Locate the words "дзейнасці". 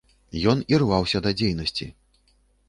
1.43-1.89